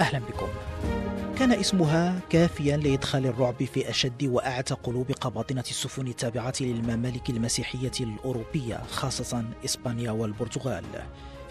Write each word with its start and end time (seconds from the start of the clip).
أهلا 0.00 0.18
بكم. 0.18 0.48
كان 1.38 1.52
اسمها 1.52 2.20
كافيا 2.30 2.76
لإدخال 2.76 3.26
الرعب 3.26 3.64
في 3.64 3.90
أشد 3.90 4.24
وأعتى 4.24 4.74
قلوب 4.74 5.12
قباطنة 5.12 5.64
السفن 5.70 6.06
التابعة 6.06 6.54
للممالك 6.60 7.30
المسيحية 7.30 7.92
الأوروبية 8.00 8.82
خاصة 8.90 9.44
إسبانيا 9.64 10.10
والبرتغال. 10.10 10.84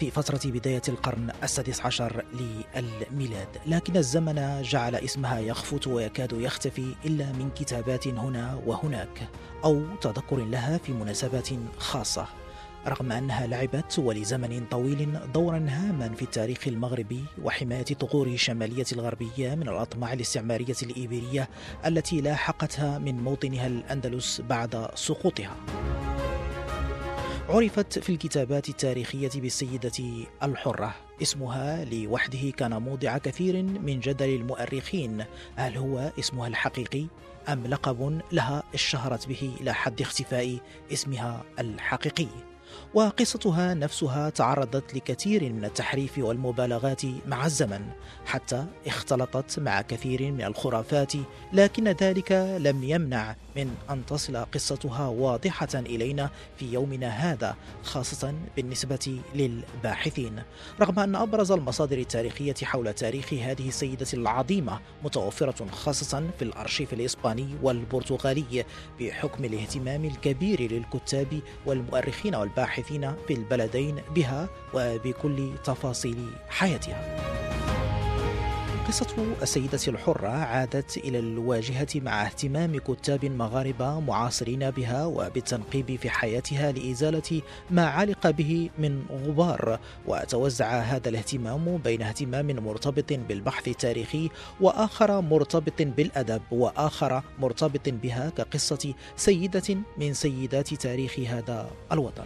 في 0.00 0.10
فترة 0.10 0.40
بداية 0.44 0.82
القرن 0.88 1.30
السادس 1.42 1.80
عشر 1.80 2.24
للميلاد. 2.34 3.48
لكن 3.66 3.96
الزمن 3.96 4.62
جعل 4.62 4.94
اسمها 4.94 5.38
يخفت 5.38 5.86
ويكاد 5.86 6.32
يختفي 6.32 6.94
إلا 7.04 7.32
من 7.32 7.50
كتابات 7.50 8.08
هنا 8.08 8.60
وهناك 8.66 9.28
أو 9.64 9.82
تذكر 10.00 10.36
لها 10.36 10.78
في 10.78 10.92
مناسبات 10.92 11.48
خاصة. 11.78 12.26
رغم 12.86 13.12
أنها 13.12 13.46
لعبت 13.46 13.98
ولزمن 13.98 14.66
طويل 14.70 15.18
دورا 15.34 15.66
هاما 15.68 16.14
في 16.14 16.22
التاريخ 16.22 16.68
المغربي 16.68 17.24
وحماية 17.42 17.84
ثغور 17.84 18.26
الشمالية 18.26 18.84
الغربية 18.92 19.54
من 19.54 19.68
الأطماع 19.68 20.12
الاستعمارية 20.12 20.76
الإيبيرية 20.82 21.48
التي 21.86 22.20
لاحقتها 22.20 22.98
من 22.98 23.16
موطنها 23.16 23.66
الأندلس 23.66 24.40
بعد 24.40 24.88
سقوطها. 24.94 25.56
عرفت 27.48 27.98
في 27.98 28.10
الكتابات 28.10 28.68
التاريخية 28.68 29.30
بالسيدة 29.34 30.26
الحرة. 30.42 30.94
اسمها 31.22 31.84
لوحده 31.84 32.50
كان 32.50 32.82
موضع 32.82 33.18
كثير 33.18 33.62
من 33.62 34.00
جدل 34.00 34.28
المؤرخين. 34.28 35.24
هل 35.56 35.76
هو 35.76 36.12
اسمها 36.18 36.48
الحقيقي 36.48 37.06
أم 37.48 37.66
لقب 37.66 38.20
لها 38.32 38.62
اشتهرت 38.74 39.28
به 39.28 39.50
إلى 39.60 39.74
حد 39.74 40.00
اختفاء 40.00 40.58
اسمها 40.92 41.44
الحقيقي؟ 41.58 42.55
وقصتها 42.94 43.74
نفسها 43.74 44.30
تعرضت 44.30 44.94
لكثير 44.94 45.52
من 45.52 45.64
التحريف 45.64 46.18
والمبالغات 46.18 47.02
مع 47.26 47.46
الزمن 47.46 47.80
حتى 48.26 48.64
اختلطت 48.86 49.58
مع 49.58 49.82
كثير 49.82 50.32
من 50.32 50.42
الخرافات 50.42 51.12
لكن 51.52 51.88
ذلك 51.88 52.32
لم 52.60 52.84
يمنع 52.84 53.36
من 53.56 53.74
أن 53.90 54.06
تصل 54.06 54.36
قصتها 54.36 55.08
واضحة 55.08 55.68
إلينا 55.74 56.30
في 56.56 56.72
يومنا 56.72 57.08
هذا 57.08 57.56
خاصة 57.82 58.34
بالنسبة 58.56 59.18
للباحثين. 59.34 60.42
رغم 60.80 60.98
أن 60.98 61.16
أبرز 61.16 61.52
المصادر 61.52 61.98
التاريخية 61.98 62.54
حول 62.62 62.92
تاريخ 62.92 63.32
هذه 63.32 63.68
السيدة 63.68 64.06
العظيمة 64.14 64.80
متوفرة 65.04 65.66
خاصة 65.70 66.30
في 66.38 66.44
الأرشيف 66.44 66.92
الإسباني 66.92 67.48
والبرتغالي 67.62 68.64
بحكم 69.00 69.44
الاهتمام 69.44 70.04
الكبير 70.04 70.72
للكتاب 70.72 71.40
والمؤرخين 71.66 72.34
والباحثين 72.34 73.14
في 73.28 73.34
البلدين 73.34 73.96
بها 74.14 74.48
وبكل 74.74 75.50
تفاصيل 75.64 76.30
حياتها. 76.48 77.65
قصة 78.88 79.34
السيدة 79.42 79.78
الحرة 79.88 80.28
عادت 80.28 80.96
إلى 80.96 81.18
الواجهة 81.18 81.88
مع 81.94 82.26
اهتمام 82.26 82.78
كتاب 82.78 83.24
مغاربة 83.24 84.00
معاصرين 84.00 84.70
بها 84.70 85.04
وبالتنقيب 85.04 85.96
في 85.96 86.10
حياتها 86.10 86.72
لإزالة 86.72 87.42
ما 87.70 87.86
علق 87.86 88.30
به 88.30 88.70
من 88.78 89.02
غبار. 89.10 89.80
وتوزع 90.06 90.78
هذا 90.80 91.08
الاهتمام 91.08 91.76
بين 91.76 92.02
اهتمام 92.02 92.46
مرتبط 92.46 93.12
بالبحث 93.12 93.68
التاريخي 93.68 94.30
وآخر 94.60 95.20
مرتبط 95.20 95.82
بالأدب 95.82 96.42
وآخر 96.50 97.22
مرتبط 97.38 97.88
بها 97.88 98.30
كقصة 98.30 98.94
سيدة 99.16 99.76
من 99.98 100.14
سيدات 100.14 100.74
تاريخ 100.74 101.18
هذا 101.18 101.70
الوطن. 101.92 102.24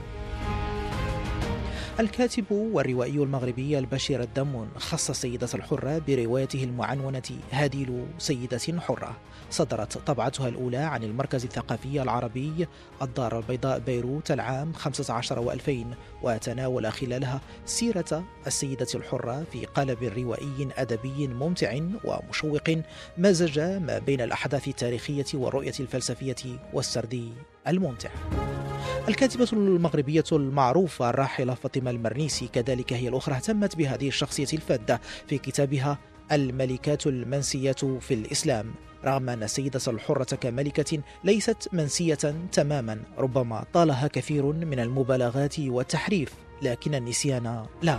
الكاتب 2.00 2.44
والروائي 2.50 3.16
المغربي 3.16 3.78
البشير 3.78 4.22
الدم 4.22 4.69
خص 4.77 5.11
السيدة 5.11 5.49
الحرة 5.55 5.99
بروايته 5.99 6.65
المعنونة 6.65 7.22
هاديل 7.50 8.06
سيدة 8.19 8.81
حرة. 8.81 9.16
صدرت 9.50 9.99
طبعتها 9.99 10.49
الأولى 10.49 10.77
عن 10.77 11.03
المركز 11.03 11.44
الثقافي 11.44 12.03
العربي 12.03 12.66
الدار 13.03 13.39
البيضاء 13.39 13.78
بيروت 13.78 14.31
العام 14.31 14.72
15 14.72 15.59
و2000 15.59 15.71
وتناول 16.22 16.93
خلالها 16.93 17.41
سيرة 17.65 18.25
السيدة 18.47 18.89
الحرة 18.94 19.44
في 19.53 19.65
قالب 19.65 20.03
روائي 20.03 20.69
أدبي 20.77 21.28
ممتع 21.28 21.81
ومشوق 22.05 22.71
مزج 23.19 23.60
ما 23.60 23.99
بين 23.99 24.21
الأحداث 24.21 24.69
التاريخية 24.69 25.27
والرؤية 25.34 25.75
الفلسفية 25.81 26.59
والسرد 26.72 27.33
الممتع. 27.69 28.10
الكاتبة 29.09 29.49
المغربية 29.53 30.25
المعروفة 30.33 31.11
الراحلة 31.11 31.55
فاطمة 31.55 31.91
المرنيسي 31.91 32.49
كذلك 32.49 32.93
هي 32.93 33.09
الأخرى 33.09 33.34
اهتمت 33.34 33.77
بهذه 33.77 34.09
الشخصية 34.09 34.47
الفادة 34.53 35.00
في 35.28 35.38
كتابها 35.38 35.99
الملكات 36.33 37.06
المنسية 37.06 37.72
في 38.00 38.15
الإسلام 38.15 38.75
رغم 39.05 39.28
أن 39.28 39.43
السيدة 39.43 39.81
الحرة 39.89 40.37
كملكة 40.37 41.00
ليست 41.25 41.69
منسية 41.72 42.34
تماما 42.53 43.00
ربما 43.19 43.65
طالها 43.72 44.09
كثير 44.09 44.47
من 44.47 44.81
المبالغات 44.81 45.60
والتحريف 45.60 46.33
لكن 46.62 46.94
النسيان 46.94 47.66
لا. 47.83 47.99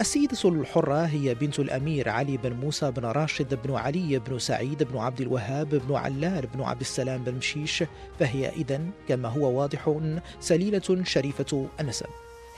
السيدة 0.00 0.36
الحرة 0.44 1.06
هي 1.06 1.34
بنت 1.34 1.58
الأمير 1.58 2.08
علي 2.08 2.36
بن 2.36 2.52
موسى 2.52 2.90
بن 2.90 3.04
راشد 3.04 3.62
بن 3.62 3.74
علي 3.74 4.18
بن 4.18 4.38
سعيد 4.38 4.82
بن 4.82 4.98
عبد 4.98 5.20
الوهاب 5.20 5.68
بن 5.68 5.94
علال 5.94 6.46
بن 6.46 6.60
عبد 6.62 6.80
السلام 6.80 7.24
بن 7.24 7.34
مشيش 7.34 7.84
فهي 8.18 8.48
إذا 8.48 8.80
كما 9.08 9.28
هو 9.28 9.60
واضح 9.60 9.98
سليلة 10.40 11.04
شريفة 11.04 11.68
النسب. 11.80 12.06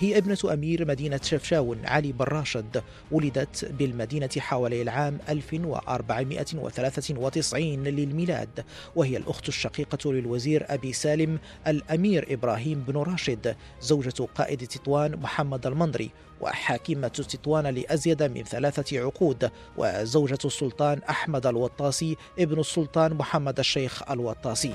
هي 0.00 0.18
ابنة 0.18 0.38
أمير 0.52 0.88
مدينة 0.88 1.20
شفشاون 1.22 1.86
علي 1.86 2.12
بن 2.12 2.24
راشد 2.24 2.82
ولدت 3.10 3.64
بالمدينة 3.64 4.28
حوالي 4.38 4.82
العام 4.82 5.18
1493 5.28 7.84
للميلاد 7.84 8.64
وهي 8.96 9.16
الأخت 9.16 9.48
الشقيقة 9.48 10.12
للوزير 10.12 10.66
أبي 10.68 10.92
سالم 10.92 11.38
الأمير 11.66 12.26
إبراهيم 12.30 12.84
بن 12.88 12.96
راشد 12.96 13.56
زوجة 13.80 14.26
قائد 14.34 14.66
تطوان 14.66 15.16
محمد 15.16 15.66
المنضري 15.66 16.10
وحاكمة 16.40 17.08
تطوان 17.08 17.66
لأزيد 17.66 18.22
من 18.22 18.44
ثلاثة 18.44 19.00
عقود 19.00 19.50
وزوجة 19.76 20.38
السلطان 20.44 21.00
أحمد 21.10 21.46
الوطاسي 21.46 22.16
ابن 22.38 22.60
السلطان 22.60 23.14
محمد 23.14 23.58
الشيخ 23.58 24.10
الوطاسي. 24.10 24.74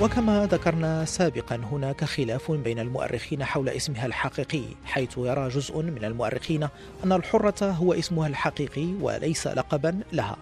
وكما 0.00 0.46
ذكرنا 0.46 1.04
سابقا 1.04 1.56
هناك 1.56 2.04
خلاف 2.04 2.50
بين 2.52 2.78
المؤرخين 2.78 3.44
حول 3.44 3.68
اسمها 3.68 4.06
الحقيقي 4.06 4.62
حيث 4.84 5.18
يرى 5.18 5.48
جزء 5.48 5.82
من 5.82 6.04
المؤرخين 6.04 6.68
أن 7.04 7.12
الحرة 7.12 7.64
هو 7.64 7.92
اسمها 7.92 8.26
الحقيقي 8.26 8.86
وليس 9.00 9.46
لقبا 9.46 10.00
لها. 10.12 10.36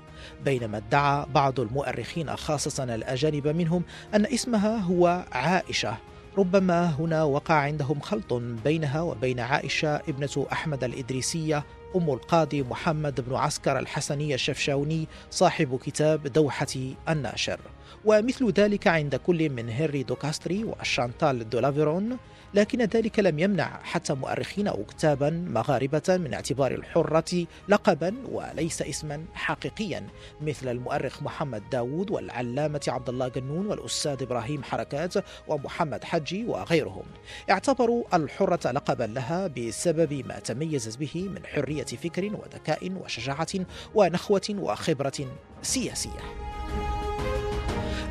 بينما 0.44 0.76
ادعى 0.76 1.26
بعض 1.34 1.60
المؤرخين 1.60 2.36
خاصة 2.36 2.94
الأجانب 2.94 3.48
منهم 3.48 3.82
أن 4.14 4.26
اسمها 4.26 4.76
هو 4.76 5.24
عائشة. 5.32 5.96
ربما 6.38 6.86
هنا 6.86 7.22
وقع 7.22 7.54
عندهم 7.54 8.00
خلط 8.00 8.32
بينها 8.64 9.00
وبين 9.00 9.40
عائشة 9.40 9.96
ابنة 9.96 10.46
أحمد 10.52 10.84
الإدريسية 10.84 11.64
أم 11.96 12.10
القاضي 12.10 12.62
محمد 12.62 13.20
بن 13.20 13.34
عسكر 13.34 13.78
الحسني 13.78 14.34
الشفشاوني 14.34 15.08
صاحب 15.30 15.78
كتاب 15.84 16.26
دوحة 16.26 16.66
الناشر. 17.08 17.60
ومثل 18.04 18.50
ذلك 18.50 18.86
عند 18.86 19.16
كل 19.16 19.50
من 19.50 19.70
هنري 19.70 20.02
دوكاستري 20.02 20.64
وشانتال 20.64 21.50
دولافيرون 21.50 22.16
لكن 22.54 22.82
ذلك 22.82 23.18
لم 23.18 23.38
يمنع 23.38 23.80
حتى 23.82 24.14
مؤرخين 24.14 24.68
أو 24.68 24.84
كتابا 24.84 25.30
مغاربة 25.30 26.02
من 26.08 26.34
اعتبار 26.34 26.72
الحرة 26.72 27.46
لقبا 27.68 28.14
وليس 28.32 28.82
اسما 28.82 29.24
حقيقيا 29.34 30.06
مثل 30.40 30.68
المؤرخ 30.68 31.22
محمد 31.22 31.62
داود 31.70 32.10
والعلامة 32.10 32.80
عبد 32.88 33.08
الله 33.08 33.28
جنون 33.28 33.66
والأستاذ 33.66 34.22
إبراهيم 34.22 34.62
حركات 34.62 35.14
ومحمد 35.48 36.04
حجي 36.04 36.44
وغيرهم. 36.44 37.04
اعتبروا 37.50 38.16
الحرة 38.16 38.72
لقبا 38.72 39.04
لها 39.04 39.46
بسبب 39.46 40.26
ما 40.28 40.38
تميزت 40.38 40.98
به 40.98 41.28
من 41.34 41.46
حرية 41.46 41.84
فكر 41.84 42.24
وذكاء 42.24 42.92
وشجاعة 42.92 43.48
ونخوة 43.94 44.56
وخبرة 44.58 45.26
سياسية. 45.62 46.55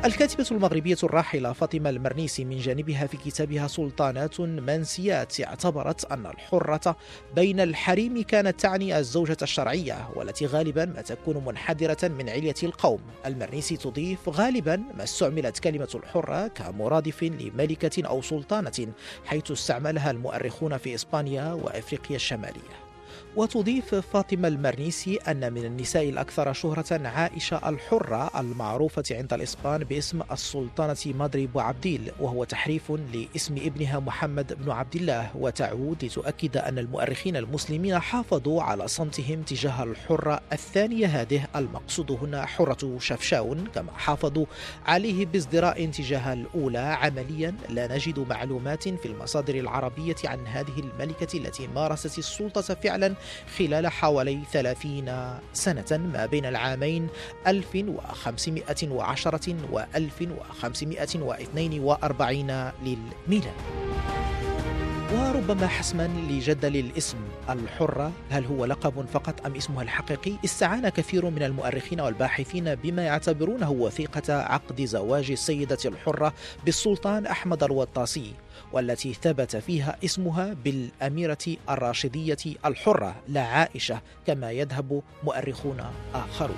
الكاتبة 0.04 0.46
المغربية 0.50 0.96
الراحلة 1.02 1.52
فاطمة 1.52 1.90
المرنيسي 1.90 2.44
من 2.44 2.58
جانبها 2.58 3.06
في 3.06 3.16
كتابها 3.16 3.66
سلطانات 3.66 4.40
منسيات 4.40 5.40
اعتبرت 5.40 6.04
أن 6.04 6.26
الحرة 6.26 6.96
بين 7.34 7.60
الحريم 7.60 8.22
كانت 8.22 8.60
تعني 8.60 8.98
الزوجة 8.98 9.36
الشرعية 9.42 10.08
والتي 10.14 10.46
غالبا 10.46 10.84
ما 10.84 11.02
تكون 11.02 11.44
منحدرة 11.44 11.98
من 12.02 12.28
علية 12.28 12.54
القوم. 12.62 13.00
المرنيسي 13.26 13.76
تضيف 13.76 14.28
غالبا 14.28 14.76
ما 14.76 15.04
استعملت 15.04 15.58
كلمة 15.58 15.88
الحرة 15.94 16.46
كمرادف 16.46 17.22
لملكة 17.22 18.06
أو 18.06 18.22
سلطانة 18.22 18.88
حيث 19.24 19.50
استعملها 19.50 20.10
المؤرخون 20.10 20.76
في 20.78 20.94
إسبانيا 20.94 21.52
وإفريقيا 21.52 22.16
الشمالية. 22.16 22.85
وتضيف 23.36 23.94
فاطمة 23.94 24.48
المرنيسي 24.48 25.16
أن 25.16 25.52
من 25.52 25.64
النساء 25.64 26.08
الأكثر 26.08 26.52
شهرة 26.52 27.08
عائشة 27.08 27.68
الحرة 27.68 28.40
المعروفة 28.40 29.02
عند 29.10 29.32
الإسبان 29.32 29.84
باسم 29.84 30.20
السلطانة 30.32 30.96
مادري 31.06 31.46
بوعبديل 31.46 32.12
وهو 32.20 32.44
تحريف 32.44 32.92
لاسم 33.14 33.56
ابنها 33.56 33.98
محمد 33.98 34.52
بن 34.64 34.70
عبد 34.70 34.96
الله. 34.96 35.30
وتعود 35.34 36.04
لتؤكد 36.04 36.56
أن 36.56 36.78
المؤرخين 36.78 37.36
المسلمين 37.36 37.98
حافظوا 37.98 38.62
على 38.62 38.88
صمتهم 38.88 39.42
تجاه 39.42 39.82
الحرة 39.82 40.40
الثانية 40.52 41.06
هذه. 41.06 41.46
المقصود 41.56 42.12
هنا 42.12 42.46
حرة 42.46 42.98
شفشاون 42.98 43.66
كما 43.74 43.92
حافظوا 43.92 44.46
عليه 44.86 45.26
بازدراء 45.26 45.86
تجاه 45.86 46.32
الأولى. 46.32 46.78
عمليا 46.78 47.54
لا 47.68 47.94
نجد 47.94 48.18
معلومات 48.18 48.88
في 48.88 49.06
المصادر 49.06 49.54
العربية 49.54 50.16
عن 50.24 50.46
هذه 50.46 50.78
الملكة 50.78 51.38
التي 51.38 51.66
مارست 51.66 52.18
السلطة 52.18 52.60
فعلا 52.60 53.14
خلال 53.58 53.86
حوالي 53.86 54.38
30 54.52 55.38
سنة 55.52 56.10
ما 56.14 56.26
بين 56.26 56.46
العامين 56.46 57.08
1510 57.46 59.56
و 59.72 59.80
1542 59.94 62.70
للميلاد. 62.82 63.54
وربما 65.12 65.66
حسما 65.66 66.08
لجدل 66.30 66.76
الاسم 66.76 67.18
الحرة. 67.50 68.12
هل 68.30 68.44
هو 68.44 68.64
لقب 68.64 69.06
فقط 69.12 69.46
أم 69.46 69.54
اسمها 69.54 69.82
الحقيقي؟ 69.82 70.32
استعان 70.44 70.88
كثير 70.88 71.30
من 71.30 71.42
المؤرخين 71.42 72.00
والباحثين 72.00 72.74
بما 72.74 73.02
يعتبرونه 73.02 73.70
وثيقة 73.70 74.34
عقد 74.34 74.84
زواج 74.84 75.30
السيدة 75.30 75.78
الحرة 75.84 76.34
بالسلطان 76.64 77.26
أحمد 77.26 77.62
الوطاسي 77.62 78.32
والتي 78.72 79.14
ثبت 79.14 79.56
فيها 79.56 79.96
اسمها 80.04 80.54
بالأميرة 80.64 81.56
الراشدية 81.70 82.56
الحرة 82.64 83.14
لا 83.28 83.42
عائشة 83.42 84.00
كما 84.26 84.50
يذهب 84.50 85.02
مؤرخون 85.24 85.80
آخرون. 86.14 86.56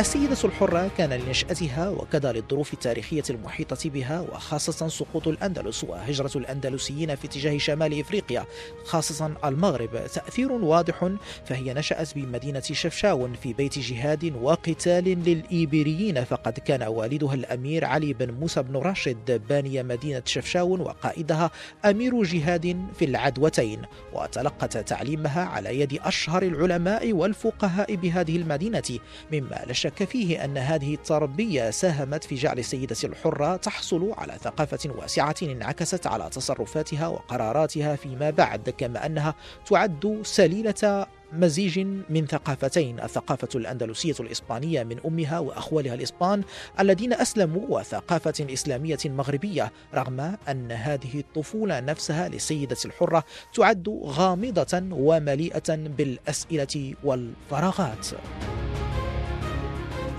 السيدة 0.00 0.36
الحرة 0.44 0.90
كان 0.98 1.12
لنشأتها 1.12 1.88
وكذا 1.88 2.32
للظروف 2.32 2.72
التاريخية 2.74 3.22
المحيطة 3.30 3.90
بها 3.90 4.20
وخاصة 4.20 4.88
سقوط 4.88 5.28
الأندلس 5.28 5.84
وهجرة 5.84 6.30
الأندلسيين 6.36 7.14
في 7.14 7.26
اتجاه 7.26 7.58
شمال 7.58 8.00
إفريقيا 8.00 8.46
خاصة 8.84 9.36
المغرب. 9.44 10.06
تأثير 10.14 10.52
واضح 10.52 11.10
فهي 11.44 11.74
نشأت 11.74 12.14
بمدينة 12.14 12.60
شفشاون 12.60 13.32
في 13.34 13.52
بيت 13.52 13.78
جهاد 13.78 14.36
وقتال 14.42 15.04
للإيبيريين 15.04 16.24
فقد 16.24 16.52
كان 16.52 16.82
والدها 16.82 17.34
الأمير 17.34 17.84
علي 17.84 18.12
بن 18.12 18.30
موسى 18.30 18.62
بن 18.62 18.76
راشد 18.76 19.42
باني 19.48 19.82
مدينة 19.82 20.22
شفشاون 20.24 20.80
وقائدها 20.80 21.50
أمير 21.84 22.22
جهاد 22.22 22.86
في 22.98 23.04
العدوتين 23.04 23.82
وتلقت 24.12 24.76
تعليمها 24.76 25.44
على 25.44 25.80
يد 25.80 26.00
أشهر 26.04 26.42
العلماء 26.42 27.12
والفقهاء 27.12 27.94
بهذه 27.94 28.36
المدينة 28.36 28.98
مما 29.32 29.64
لا 29.66 29.72
شك 29.88 30.04
فيه 30.04 30.44
أن 30.44 30.58
هذه 30.58 30.94
التربية 30.94 31.70
ساهمت 31.70 32.24
في 32.24 32.34
جعل 32.34 32.58
السيدة 32.58 32.96
الحرة 33.04 33.56
تحصل 33.56 34.12
على 34.18 34.38
ثقافة 34.42 34.90
واسعة 34.98 35.34
انعكست 35.42 36.06
على 36.06 36.28
تصرفاتها 36.30 37.08
وقراراتها 37.08 37.96
فيما 37.96 38.30
بعد 38.30 38.70
كما 38.70 39.06
أنها 39.06 39.34
تعد 39.66 40.20
سليلة 40.22 41.06
مزيج 41.32 41.78
من 42.08 42.26
ثقافتين 42.26 43.00
الثقافة 43.00 43.48
الأندلسية 43.54 44.14
الإسبانية 44.20 44.82
من 44.82 45.00
أمها 45.06 45.38
وأخوالها 45.38 45.94
الإسبان 45.94 46.42
الذين 46.80 47.12
أسلموا 47.12 47.62
وثقافة 47.68 48.46
إسلامية 48.52 48.98
مغربية 49.04 49.72
رغم 49.94 50.36
أن 50.48 50.72
هذه 50.72 51.18
الطفولة 51.20 51.80
نفسها 51.80 52.28
للسيدة 52.28 52.76
الحرة 52.84 53.24
تعد 53.54 54.00
غامضة 54.04 54.82
ومليئة 54.92 55.76
بالأسئلة 55.76 56.94
والفراغات. 57.04 58.06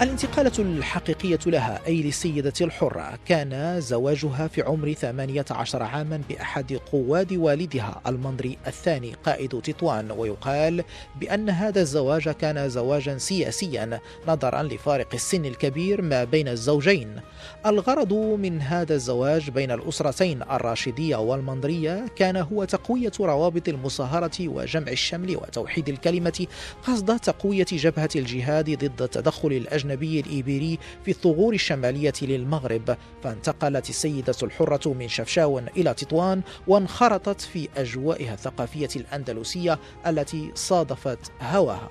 الانتقالة 0.01 0.51
الحقيقية 0.59 1.39
لها 1.45 1.81
أي 1.87 2.01
للسيدة 2.01 2.53
الحرة. 2.61 3.19
كان 3.25 3.81
زواجها 3.81 4.47
في 4.47 4.61
عمر 4.61 4.93
18 4.93 5.83
عاما 5.83 6.21
بأحد 6.29 6.73
قواد 6.73 7.33
والدها 7.33 8.01
المنضري 8.07 8.57
الثاني 8.67 9.13
قائد 9.25 9.61
تطوان. 9.61 10.11
ويقال 10.11 10.83
بأن 11.19 11.49
هذا 11.49 11.81
الزواج 11.81 12.29
كان 12.29 12.69
زواجا 12.69 13.17
سياسيا 13.17 13.99
نظرا 14.27 14.63
لفارق 14.63 15.13
السن 15.13 15.45
الكبير 15.45 16.01
ما 16.01 16.23
بين 16.23 16.47
الزوجين. 16.47 17.15
الغرض 17.65 18.13
من 18.13 18.61
هذا 18.61 18.95
الزواج 18.95 19.49
بين 19.49 19.71
الأسرتين 19.71 20.41
الراشدية 20.41 21.15
والمنضرية 21.15 22.05
كان 22.15 22.37
هو 22.37 22.63
تقوية 22.63 23.11
روابط 23.19 23.69
المصاهرة 23.69 24.47
وجمع 24.47 24.91
الشمل 24.91 25.37
وتوحيد 25.37 25.89
الكلمة 25.89 26.47
قصد 26.87 27.19
تقوية 27.19 27.65
جبهة 27.71 28.09
الجهاد 28.15 28.69
ضد 28.69 29.01
التدخل 29.01 29.47
الأجنبي. 29.51 29.88
الأجنبي 29.89 30.19
الإيبيري 30.19 30.79
في 31.05 31.11
الثغور 31.11 31.53
الشمالية 31.53 32.13
للمغرب 32.21 32.97
فانتقلت 33.23 33.89
السيدة 33.89 34.35
الحرة 34.43 34.93
من 34.93 35.07
شفشاون 35.07 35.65
إلى 35.77 35.93
تطوان 35.93 36.41
وانخرطت 36.67 37.41
في 37.41 37.69
أجوائها 37.77 38.33
الثقافية 38.33 38.89
الأندلسية 38.95 39.79
التي 40.07 40.51
صادفت 40.55 41.19
هواها. 41.41 41.89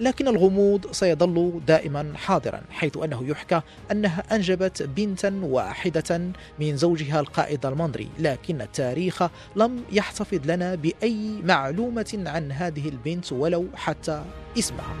لكن 0.00 0.28
الغموض 0.28 0.92
سيظل 0.92 1.60
دائما 1.66 2.12
حاضرا 2.16 2.62
حيث 2.70 2.96
أنه 2.96 3.28
يحكى 3.28 3.60
أنها 3.90 4.24
أنجبت 4.32 4.82
بنتا 4.82 5.40
واحدة 5.42 6.20
من 6.60 6.76
زوجها 6.76 7.20
القائد 7.20 7.66
المنضري 7.66 8.08
لكن 8.18 8.60
التاريخ 8.60 9.22
لم 9.56 9.82
يحتفظ 9.92 10.40
لنا 10.44 10.74
بأي 10.74 11.42
معلومة 11.42 12.22
عن 12.26 12.52
هذه 12.52 12.88
البنت 12.88 13.32
ولو 13.32 13.66
حتى 13.74 14.24
اسمها. 14.58 14.96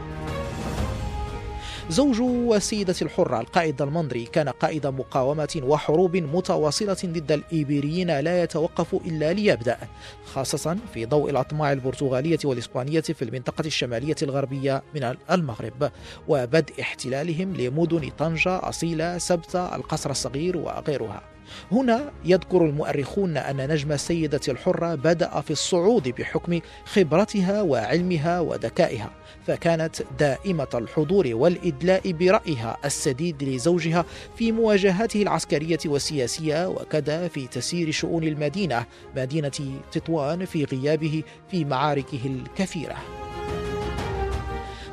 زوج 1.90 2.20
وسيدة 2.20 2.94
الحرة 3.02 3.40
القائد 3.40 3.82
المنضري 3.82 4.24
كان 4.24 4.48
قائد 4.48 4.86
مقاومة 4.86 5.60
وحروب 5.62 6.16
متواصلة 6.16 6.96
ضد 7.04 7.32
الإيبيريين 7.32 8.20
لا 8.20 8.42
يتوقف 8.42 8.94
إلا 8.94 9.32
ليبدأ 9.32 9.78
خاصة 10.24 10.76
في 10.94 11.06
ضوء 11.06 11.30
الأطماع 11.30 11.72
البرتغالية 11.72 12.38
والإسبانية 12.44 13.00
في 13.00 13.22
المنطقة 13.22 13.66
الشمالية 13.66 14.16
الغربية 14.22 14.82
من 14.94 15.16
المغرب 15.30 15.90
وبدء 16.28 16.80
احتلالهم 16.80 17.56
لمدن 17.56 18.10
طنجة 18.18 18.68
أصيلة 18.68 19.18
سبتة 19.18 19.76
القصر 19.76 20.10
الصغير 20.10 20.56
وغيرها. 20.56 21.33
هنا 21.72 22.12
يذكر 22.24 22.64
المؤرخون 22.64 23.36
أن 23.36 23.72
نجم 23.72 23.92
السيدة 23.92 24.40
الحرة 24.48 24.94
بدأ 24.94 25.40
في 25.40 25.50
الصعود 25.50 26.08
بحكم 26.08 26.60
خبرتها 26.84 27.62
وعلمها 27.62 28.40
وذكائها 28.40 29.10
فكانت 29.46 30.02
دائمة 30.18 30.68
الحضور 30.74 31.30
والإدلاء 31.32 32.12
برأيها 32.12 32.76
السديد 32.84 33.42
لزوجها 33.42 34.04
في 34.36 34.52
مواجهاته 34.52 35.22
العسكرية 35.22 35.78
والسياسية 35.86 36.68
وكذا 36.68 37.28
في 37.28 37.46
تسيير 37.46 37.90
شؤون 37.90 38.24
المدينة 38.24 38.86
مدينة 39.16 39.80
تطوان 39.92 40.44
في 40.44 40.64
غيابه 40.64 41.22
في 41.50 41.64
معاركه 41.64 42.20
الكثيرة. 42.24 43.23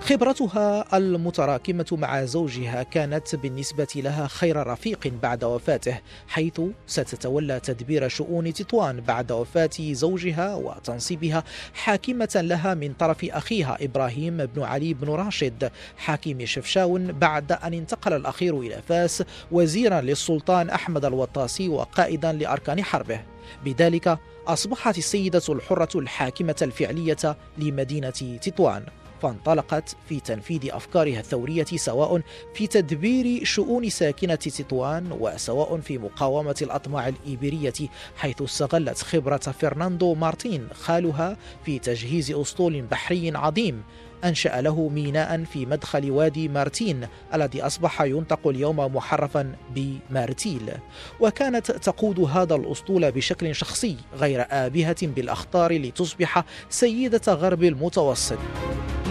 خبرتها 0.02 0.98
المتراكمة 0.98 1.86
مع 1.92 2.26
زوجها 2.26 2.84
كانت 2.84 3.36
بالنسبة 3.36 3.88
لها 3.96 4.28
خير 4.28 4.68
رفيق 4.68 5.14
بعد 5.24 5.44
وفاته 5.44 6.00
حيث 6.28 6.62
ستتولى 6.88 7.60
تدبير 7.60 8.08
شؤون 8.08 8.54
تطوان 8.54 9.02
بعد 9.02 9.32
وفاة 9.32 9.70
زوجها 9.80 10.56
وتنصيبها 10.56 11.44
حاكمة 11.74 12.30
لها 12.36 12.74
من 12.74 12.94
طرف 12.94 13.26
أخيها 13.26 13.78
إبراهيم 13.82 14.46
بن 14.46 14.62
علي 14.62 14.94
بن 14.94 15.10
راشد. 15.10 15.72
حاكم 15.98 16.46
شفشاون 16.46 17.12
بعد 17.12 17.52
أن 17.52 17.74
انتقل 17.74 18.14
الأخير 18.14 18.60
إلى 18.60 18.82
فاس 18.90 19.24
وزيرا 19.52 20.02
للسلطان 20.02 20.70
أحمد 20.70 21.06
الوطاسي 21.06 21.70
وقائدا 21.70 22.32
لأركان 22.32 22.84
حربه. 22.84 23.22
بذلك 23.66 24.18
أصبحت 24.48 24.98
السيدة 24.98 25.44
الحرة 25.50 26.00
الحاكمة 26.00 26.56
الفعلية 26.62 27.38
لمدينة 27.58 28.38
تطوان. 28.42 28.84
فانطلقت 29.22 29.96
في 30.10 30.20
تنفيذ 30.20 30.60
أفكارها 30.72 31.20
الثورية 31.20 31.66
سواء 31.76 32.22
في 32.54 32.68
تدبير 32.68 33.44
شؤون 33.44 33.90
ساكنة 33.90 34.36
تطوان 34.36 35.12
وسواء 35.20 35.80
في 35.80 35.98
مقاومة 35.98 36.56
الأطماع 36.62 37.08
الإيبيرية 37.08 37.74
حيث 38.18 38.42
استغلت 38.42 38.98
خبرة 38.98 39.38
فرناندو 39.38 40.14
مارتين 40.16 40.68
خالها 40.74 41.38
في 41.66 41.80
تجهيز 41.80 42.32
أسطول 42.32 42.82
بحري 42.82 43.32
عظيم 43.36 43.84
أنشأ 44.24 44.62
له 44.62 44.90
ميناء 44.90 45.44
في 45.44 45.66
مدخل 45.66 46.12
وادي 46.12 46.48
مارتين 46.48 47.08
الذي 47.34 47.62
أصبح 47.62 48.02
ينطق 48.02 48.48
اليوم 48.48 48.96
محرفا 48.96 49.56
بمارتيل. 49.76 50.72
وكانت 51.20 51.72
تقود 51.72 52.20
هذا 52.20 52.56
الأسطول 52.56 53.12
بشكل 53.12 53.56
شخصي 53.56 53.98
غير 54.14 54.46
آبهة 54.50 55.08
بالأخطار 55.08 55.74
لتصبح 55.74 56.44
سيدة 56.70 57.34
غرب 57.34 57.64
المتوسط. 57.64 58.38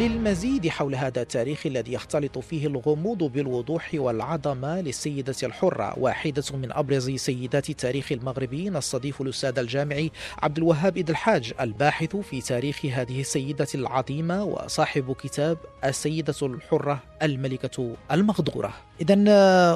للمزيد 0.00 0.68
حول 0.68 0.94
هذا 0.94 1.22
التاريخ 1.22 1.66
الذي 1.66 1.92
يختلط 1.92 2.38
فيه 2.38 2.66
الغموض 2.66 3.18
بالوضوح 3.18 3.90
والعظمة 3.94 4.80
للسيدة 4.80 5.34
الحرة 5.42 5.98
واحدة 5.98 6.42
من 6.52 6.72
أبرز 6.72 7.10
سيدات 7.10 7.70
التاريخ 7.70 8.12
المغربي 8.12 8.70
نستضيف 8.70 9.20
الأستاذ 9.20 9.58
الجامعي 9.58 10.10
عبد 10.42 10.58
الوهاب 10.58 10.98
إد 10.98 11.10
الحاج 11.10 11.52
الباحث 11.60 12.16
في 12.16 12.40
تاريخ 12.40 12.86
هذه 12.86 13.20
السيدة 13.20 13.66
العظيمة 13.74 14.44
وصاحب 14.44 15.12
كتاب 15.12 15.58
السيدة 15.84 16.34
الحرة 16.42 17.02
الملكة 17.22 17.96
المغدورة. 18.12 18.72
إذا 19.00 19.16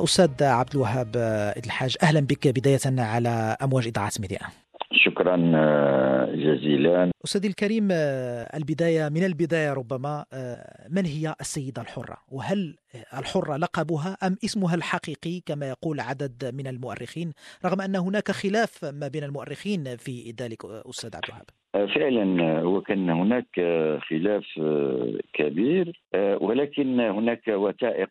أستاذ 0.05 0.45
عبد 0.45 0.75
الوهاب 0.75 1.17
إد 1.57 1.65
الحاج 1.65 1.97
أهلا 2.03 2.21
بك 2.21 2.49
بداية 2.49 2.81
على 2.87 3.57
أمواج 3.63 3.87
إذاعة 3.87 4.13
ميديا. 4.21 4.64
شكرا 4.97 5.53
آه، 5.55 6.35
جزيلا. 6.35 7.11
أستاذي 7.25 7.49
الكريم 7.49 7.89
آه، 7.93 8.57
البداية 8.57 9.09
من 9.09 9.25
البداية 9.25 9.73
ربما 9.73 10.25
آه، 10.33 10.87
من 10.91 11.07
هي 11.07 11.35
السيدة 11.41 11.83
الحرة؟ 11.83 12.17
وهل 12.29 12.77
الحرة 13.19 13.57
لقبها 13.57 14.17
أم 14.23 14.37
اسمها 14.45 14.75
الحقيقي 14.75 15.41
كما 15.47 15.69
يقول 15.69 16.01
عدد 16.01 16.55
من 16.55 16.67
المؤرخين 16.67 17.33
رغم 17.65 17.81
أن 17.81 17.97
هناك 17.97 18.31
خلاف 18.31 18.85
ما 18.85 19.09
بين 19.09 19.25
المؤرخين 19.25 19.97
في 19.97 20.35
ذلك 20.41 20.65
أستاذ 20.65 21.11
عبد 21.17 21.25
الوهاب. 21.29 21.45
فعلا 21.75 22.61
هو 22.61 22.81
كان 22.81 23.11
هناك 23.11 23.61
خلاف 24.11 24.47
كبير 25.33 26.01
ولكن 26.41 27.01
هناك 27.01 27.49
وثائق 27.49 28.11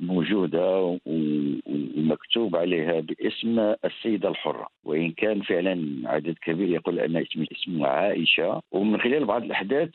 موجودة 0.00 0.98
ومكتوب 1.06 2.56
عليها 2.56 3.00
باسم 3.00 3.74
السيدة 3.84 4.28
الحرة. 4.28 4.66
وإن 4.84 5.10
كان 5.12 5.42
فعلا 5.42 6.02
عدد 6.04 6.34
كبير 6.42 6.68
يقول 6.68 7.00
أن 7.00 7.16
اسم 7.16 7.44
اسمها 7.52 7.88
عائشة. 7.88 8.62
ومن 8.72 9.00
خلال 9.00 9.24
بعض 9.24 9.42
الأحداث 9.42 9.90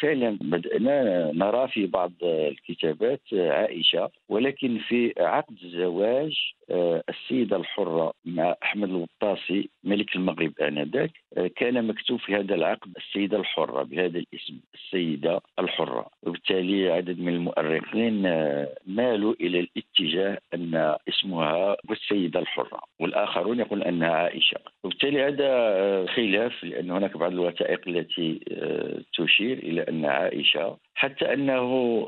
فعلا 0.00 0.38
بدأنا 0.40 1.30
نرى 1.32 1.68
في 1.68 1.86
بعض 1.86 2.12
الكتابات 2.22 3.03
عائشة 3.32 4.10
ولكن 4.28 4.78
في 4.88 5.12
عقد 5.18 5.56
الزواج 5.62 6.36
السيدة 6.70 7.56
الحرة 7.56 8.12
مع 8.24 8.54
أحمد 8.62 8.88
الوطاسي 8.88 9.68
ملك 9.84 10.16
المغرب 10.16 10.52
آنذاك 10.60 11.10
كان 11.56 11.86
مكتوب 11.86 12.20
في 12.20 12.34
هذا 12.36 12.54
العقد 12.54 12.92
السيدة 12.96 13.36
الحرة 13.36 13.82
بهذا 13.82 14.18
الاسم 14.18 14.54
السيدة 14.74 15.40
الحرة. 15.58 16.06
وبالتالي 16.22 16.92
عدد 16.92 17.20
من 17.20 17.28
المؤرخين 17.28 18.26
آه، 18.26 18.68
مالوا 18.86 19.34
إلى 19.40 19.60
الاتجاه 19.60 20.38
أن 20.54 20.96
اسمها 21.08 21.76
السيدة 21.90 22.40
الحرة 22.40 22.80
والآخرون 23.00 23.60
يقول 23.60 23.82
أنها 23.82 24.08
عائشة. 24.08 24.58
وبالتالي 24.84 25.22
هذا 25.22 25.48
آه، 25.48 26.06
خلاف 26.06 26.64
لأن 26.64 26.90
هناك 26.90 27.16
بعض 27.16 27.32
الوثائق 27.32 27.80
التي 27.88 28.40
آه، 28.52 28.98
تشير 29.18 29.58
إلى 29.58 29.82
أن 29.82 30.04
عائشة 30.04 30.76
حتى 30.94 31.32
أنه 31.32 32.04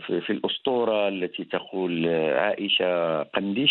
في 0.00 0.30
الأسطورة 0.30 1.08
التي 1.08 1.44
تقول 1.44 2.08
عائشة 2.34 3.22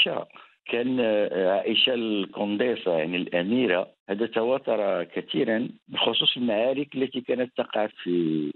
قنديشه 0.05 0.27
كان 0.65 0.99
عائشة 1.47 1.93
الكونديسا 1.93 2.91
يعني 2.91 3.17
الأميرة 3.17 3.87
هذا 4.09 4.25
تواتر 4.25 5.03
كثيرا 5.03 5.69
بخصوص 5.87 6.37
المعارك 6.37 6.95
التي 6.95 7.21
كانت 7.21 7.51
تقع 7.57 7.87
في 7.87 8.09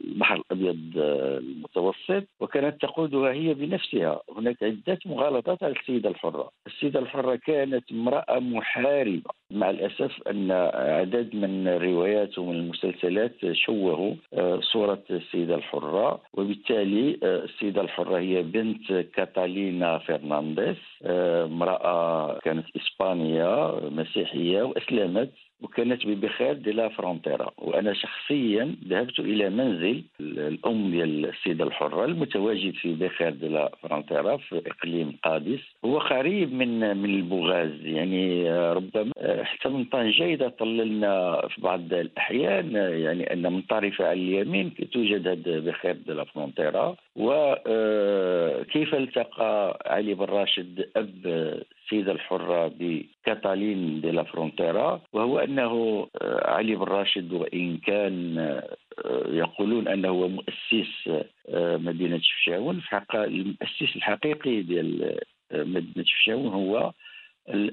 البحر 0.03 0.35
الأبيض 0.35 0.97
المتوسط 0.97 2.23
وكانت 2.39 2.81
تقودها 2.81 3.31
هي 3.31 3.53
بنفسها. 3.53 4.21
هناك 4.37 4.63
عدة 4.63 4.99
مغالطات 5.05 5.63
على 5.63 5.73
السيدة 5.79 6.09
الحرة. 6.09 6.51
السيدة 6.67 6.99
الحرة 6.99 7.35
كانت 7.35 7.91
امرأة 7.91 8.39
محاربة. 8.39 9.38
مع 9.51 9.69
الأسف 9.69 10.27
أن 10.27 10.51
عدد 10.73 11.35
من 11.35 11.67
الروايات 11.67 12.39
ومن 12.39 12.55
المسلسلات 12.55 13.35
شوهوا 13.51 14.13
آه، 14.33 14.59
صورة 14.61 15.03
السيدة 15.09 15.55
الحرة 15.55 16.21
وبالتالي 16.33 17.19
آه، 17.23 17.43
السيدة 17.43 17.81
الحرة 17.81 18.17
هي 18.17 18.43
بنت 18.43 18.91
كاتالينا 18.91 19.97
فرنانديز 19.97 20.75
آه، 21.03 21.45
امرأة 21.45 22.39
كانت 22.39 22.65
إسبانية 22.75 23.79
مسيحية 23.89 24.63
وأسلمت 24.63 25.31
وكانت 25.61 26.05
ببخير 26.07 26.53
دي 26.53 26.71
لا 26.71 26.89
فرونتيرا. 26.89 27.51
وأنا 27.57 27.93
شخصيا 27.93 28.75
ذهبت 28.87 29.19
إلى 29.19 29.49
منزل 29.49 30.03
الأم 30.19 30.91
ديال 30.91 31.25
السيدة 31.25 31.63
الحرة 31.63 32.05
المتواجد 32.05 32.73
في 32.73 32.93
بخير 32.95 33.29
دي 33.29 33.47
لا 33.47 33.71
فرونتيرا 33.81 34.37
في 34.37 34.61
إقليم 34.67 35.17
قادس. 35.23 35.59
هو 35.85 35.99
قريب 35.99 36.53
من 36.53 36.97
من 36.97 37.15
البوغاز. 37.15 37.85
يعني 37.85 38.51
ربما 38.73 39.13
حتى 39.43 39.69
من 39.69 39.85
طنجة 39.85 40.25
إذا 40.25 40.47
طللنا 40.47 41.41
في 41.47 41.61
بعض 41.61 41.93
الأحيان 41.93 42.75
يعني 42.75 43.33
أن 43.33 43.53
من 43.53 43.61
طرف 43.61 44.01
على 44.01 44.13
اليمين 44.13 44.73
توجد 44.93 45.27
هذا 45.27 45.59
بخير 45.59 45.95
دي 46.07 46.13
لا 46.13 46.23
فرونتيرا. 46.23 46.95
وكيف 47.15 48.95
التقى 48.95 49.79
علي 49.85 50.13
بن 50.13 50.25
راشد 50.25 50.89
أب 50.95 51.59
السيدة 51.89 52.11
الحرة 52.11 52.71
بكاتالين 52.79 54.01
دي 54.01 54.11
لا 54.11 54.23
فرونتيرا 54.23 55.01
وهو 55.13 55.39
أنه 55.39 56.07
آه، 56.21 56.51
علي 56.51 56.75
بن 56.75 56.83
راشد 56.83 57.33
وإن 57.33 57.77
كان 57.77 58.37
آه، 58.37 59.27
يقولون 59.27 59.87
أنه 59.87 60.09
هو 60.09 60.27
مؤسس 60.27 61.09
آه، 61.49 61.77
مدينة 61.77 62.19
شفشاون. 62.21 62.81
المؤسس 63.13 63.95
الحقيقي 63.95 64.61
ديال 64.61 65.19
مدينة 65.53 66.05
شفشاون 66.05 66.47
هو 66.47 66.91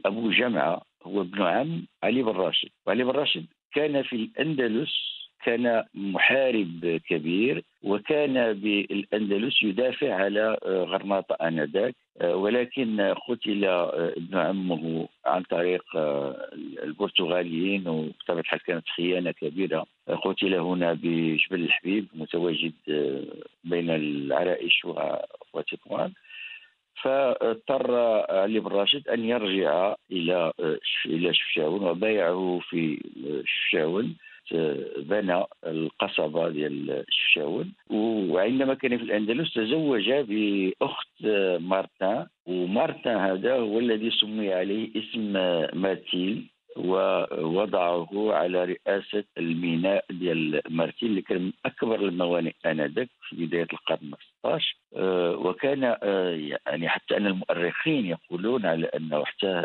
أبو 0.07 0.31
جمعة 0.31 0.83
هو 1.03 1.21
ابن 1.21 1.43
عم 1.43 1.87
علي 2.03 2.23
بن 2.23 2.33
راشد. 2.33 2.69
وعلي 2.87 3.05
بن 3.05 3.11
راشد 3.11 3.47
كان 3.75 4.03
في 4.03 4.17
الأندلس 4.17 5.16
كان 5.47 5.85
محارب 5.95 7.01
كبير 7.09 7.63
وكان 7.83 8.53
بالأندلس 8.53 9.63
يدافع 9.63 10.15
على 10.15 10.57
آه، 10.65 10.85
غرناطة 10.85 11.35
آنذاك. 11.43 11.95
آه، 12.21 12.37
ولكن 12.37 13.15
قتل 13.29 13.65
آه، 13.65 14.13
ابن 14.17 14.39
عمه 14.39 15.09
عن 15.27 15.43
طريق 15.43 15.85
البرتغاليين 16.83 17.89
وبطبيعة 17.89 18.41
الحال 18.41 18.63
كانت 18.63 18.89
خيانة 18.97 19.31
كبيرة. 19.31 19.87
قتل 20.25 20.55
هنا 20.55 20.93
بجبل 20.93 21.61
الحبيب 21.65 22.07
متواجد 22.15 22.73
بين 23.65 23.91
العرائش 23.91 24.85
وتطوان. 25.55 26.13
فاضطر 27.03 27.95
علي 28.31 28.61
بن 28.61 28.69
راشد 28.69 29.09
أن 29.09 29.25
يرجع 29.25 29.95
إلى 30.13 30.53
إلى 31.07 31.35
شفشاون 31.35 31.83
وبايعه 31.83 32.61
في 32.69 33.01
شفشاون 33.45 34.17
بنى 34.99 35.45
القصبة 35.67 36.49
ديال 36.49 36.91
الشفشاون 37.09 37.73
وعندما 37.91 38.75
كان 38.75 38.99
في 38.99 39.05
الأندلس 39.05 39.55
تزوج 39.55 40.11
بأخت 40.11 41.25
مارتان 41.61 42.27
ومارتان 42.47 43.17
هذا 43.17 43.55
هو 43.55 43.79
الذي 43.79 44.11
سمي 44.11 44.53
عليه 44.53 44.89
اسم 44.97 45.33
مارتيل. 45.83 46.47
ووضعه 46.77 48.33
على 48.33 48.65
رئاسة 48.65 49.25
الميناء 49.39 50.05
ديال 50.11 50.61
مارتيل 50.71 51.09
اللي 51.09 51.23
كان 51.23 51.43
من 51.43 51.53
أكبر 51.65 52.01
الموانئ 52.01 52.53
آنذاك 52.67 53.09
في 53.29 53.47
بداية 53.47 53.67
القرن 53.73 54.13
16 54.39 54.77
آه، 54.97 55.37
وكان 55.37 55.97
آه، 56.03 56.51
يعني 56.67 56.89
حتى 56.89 57.17
أن 57.17 57.27
المؤرخين 57.27 58.07
يقولون 58.07 58.67
على 58.67 58.87
أنه 58.87 59.25
حتى 59.25 59.63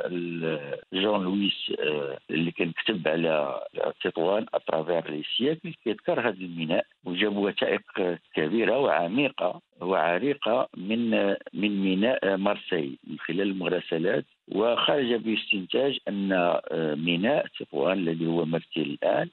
جون 0.94 1.24
لويس 1.24 1.72
آه، 1.80 2.18
اللي 2.30 2.52
كان 2.52 2.72
كتب 2.72 3.08
على 3.08 3.62
تطوان 4.04 4.46
à 4.54 4.61
travers 4.61 5.12
les 5.12 5.24
siècles 5.38 5.74
كيذكر 5.84 6.20
هذا 6.20 6.38
الميناء 6.38 6.86
وجاب 7.06 7.38
وثائق 7.38 7.82
كبيرة 8.36 8.80
وعميقة 8.80 9.62
وعريقة 9.82 10.70
من 10.78 11.12
من 11.54 11.82
ميناء 11.82 12.38
مارسي 12.38 13.00
من 13.08 13.20
خلال 13.20 13.42
المراسلات 13.42 14.26
وخرج 14.52 15.14
باستنتاج 15.14 16.00
أن 16.08 16.32
آه، 16.32 16.96
ميناء 16.96 17.48
تطوان 17.60 17.98
الذي 17.98 18.28
هو 18.28 18.46
مرتي 18.46 18.82
الآن 18.82 19.30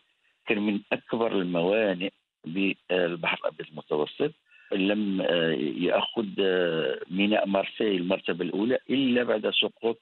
كان 0.46 0.58
من 0.58 0.80
أكبر 0.92 1.32
الموانئ 1.32 2.10
بالبحر 2.44 3.38
الأبيض 3.40 3.66
المتوسط. 3.70 4.32
لم 4.72 5.20
آه، 5.20 5.52
يأخذ 5.76 6.26
آه، 6.40 7.00
ميناء 7.10 7.46
مارسي 7.46 7.96
المرتبة 7.96 8.44
الأولى 8.44 8.78
إلا 8.90 9.22
بعد 9.22 9.50
سقوط 9.50 10.00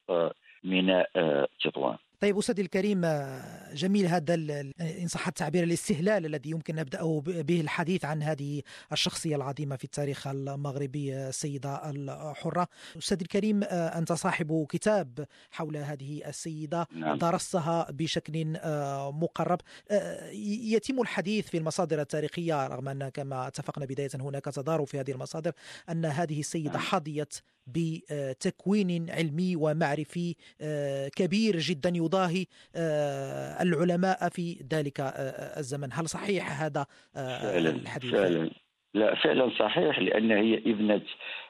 ميناء 0.64 1.10
تطوان 1.60 1.96
طيب 2.20 2.38
أستاذي 2.38 2.62
الكريم 2.62 3.00
جميل 3.72 4.06
هذا 4.06 4.34
إن 4.80 5.08
صح 5.08 5.28
التعبير 5.28 5.64
الاستهلال 5.64 6.26
الذي 6.26 6.50
يمكن 6.50 6.74
نبدأه 6.74 7.22
به 7.26 7.60
الحديث 7.60 8.04
عن 8.04 8.22
هذه 8.22 8.62
الشخصية 8.92 9.36
العظيمة 9.36 9.76
في 9.76 9.84
التاريخ 9.84 10.26
المغربي 10.26 11.16
السيدة 11.16 11.90
الحرة 11.90 12.68
أستاذ 12.98 13.20
الكريم 13.20 13.64
أنت 13.64 14.12
صاحب 14.12 14.66
كتاب 14.70 15.26
حول 15.50 15.76
هذه 15.76 16.28
السيدة 16.28 16.86
نعم. 16.94 17.18
درستها 17.18 17.90
بشكل 17.90 18.58
مقرب 19.12 19.60
يتم 20.62 21.00
الحديث 21.00 21.48
في 21.48 21.58
المصادر 21.58 22.00
التاريخية 22.00 22.66
رغم 22.66 22.88
أن 22.88 23.08
كما 23.08 23.46
اتفقنا 23.46 23.84
بداية 23.84 24.10
هناك 24.14 24.44
تضارب 24.44 24.86
في 24.86 25.00
هذه 25.00 25.10
المصادر 25.10 25.52
أن 25.90 26.04
هذه 26.04 26.40
السيدة 26.40 26.70
نعم. 26.70 26.80
حظيت 26.80 27.34
بتكوين 27.66 29.10
علمي 29.10 29.56
ومعرفي 29.56 30.34
آه، 30.60 31.08
كبير 31.08 31.56
جدا 31.58 31.92
يضاهي 31.94 32.46
آه، 32.76 33.62
العلماء 33.62 34.28
في 34.28 34.64
ذلك 34.72 35.00
آه، 35.00 35.58
الزمن. 35.58 35.88
هل 35.92 36.08
صحيح 36.08 36.62
هذا 36.62 36.86
الحديث؟ 37.16 38.10
فعلا. 38.10 38.50
لا 38.94 39.14
فعلا 39.14 39.50
صحيح 39.58 39.98
لأن 39.98 40.30
هي 40.30 40.54
ابنة 40.58 41.02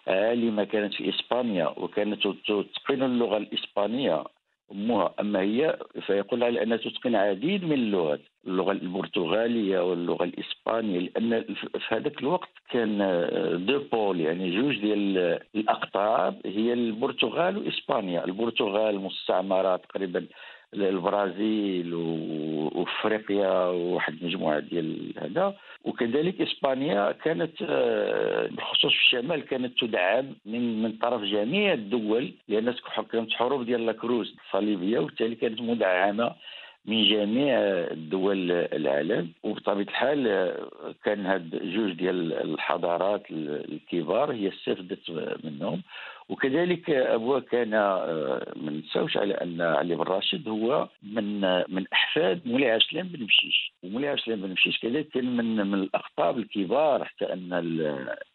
عالمة 0.07 0.65
كانت 0.65 0.95
في 0.95 1.09
إسبانيا 1.09 1.67
وكانت 1.67 2.23
تتقن 2.23 3.03
اللغة 3.03 3.37
الإسبانية. 3.37 4.25
أمها 4.73 5.15
أما 5.21 5.41
هي 5.41 5.79
فيقول 6.07 6.45
على 6.45 6.63
انها 6.63 6.77
تتقن 6.77 7.15
عديد 7.15 7.65
من 7.65 7.73
اللغات 7.73 8.21
اللغة 8.47 8.73
البرتغالية 8.73 9.91
واللغة 9.91 10.25
الإسبانية 10.25 10.99
لأن 10.99 11.43
في 11.55 11.95
هذاك 11.95 12.21
الوقت 12.21 12.49
كان 12.71 12.99
دو 13.67 13.79
بول 13.93 14.21
يعني 14.21 14.61
جوج 14.61 14.79
ديال 14.79 15.19
الأقطاب 15.55 16.41
هي 16.47 16.73
البرتغال 16.73 17.59
وإسبانيا. 17.59 18.25
البرتغال 18.25 19.01
مستعمرة 19.01 19.77
تقريبا 19.77 20.27
البرازيل 20.75 21.95
وأفريقيا 21.95 23.67
وواحد 23.67 24.15
المجموعة 24.21 24.59
ديال 24.61 25.13
هذا. 25.19 25.55
وكذلك 25.85 26.41
إسبانيا 26.41 27.13
كانت 27.13 27.53
آه، 27.63 28.47
بخصوص 28.47 28.93
في 28.93 28.99
الشمال 28.99 29.45
كانت 29.45 29.79
تدعم 29.81 30.27
من 30.47 30.83
من 30.83 30.93
طرف 30.93 31.23
جميع 31.23 31.73
الدول 31.73 32.33
لأن 32.49 32.75
كانت 33.13 33.33
حروب 33.33 33.67
ديال 33.67 33.87
لاكروز 33.87 34.35
الصليبيه 34.45 34.99
وبالتالي 34.99 35.35
كانت 35.35 35.61
مدعمة 35.61 36.33
من 36.87 37.05
جميع 37.09 37.59
دول 37.93 38.51
العالم. 38.53 39.33
وبطبيعة 39.43 39.83
الحال 39.83 40.29
آه، 40.29 40.95
كان 41.05 41.27
هاد 41.27 41.51
جوج 41.75 41.93
ديال 41.93 42.33
الحضارات 42.33 43.23
الكبار 43.31 44.33
هي 44.33 44.49
استفدت 44.49 45.11
منهم. 45.45 45.83
وكذلك 46.29 46.91
ابوه 46.91 47.41
كان 47.41 47.75
آه، 47.75 48.53
ما 48.57 48.71
ننساوش 48.71 49.17
على 49.17 49.35
أن 49.35 49.61
علي 49.61 49.95
بن 49.95 50.03
راشد 50.03 50.49
هو 50.49 50.89
من 51.03 51.41
من 51.69 51.85
أحفاد 51.93 52.49
مولاي 52.49 52.77
السلام 52.77 53.09
بن 53.09 53.23
مشيش. 53.25 53.73
ومولاي 53.83 54.13
السلام 54.13 54.41
بن 54.41 54.51
مشيش 54.51 54.79
كذلك 54.79 55.09
كان 55.09 55.37
من 55.37 55.57
من 55.57 55.75
الاقطاب 55.75 56.39
الكبار 56.39 57.05
حتى 57.05 57.33
أن 57.33 57.53